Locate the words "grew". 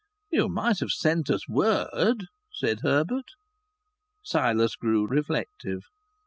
4.75-5.05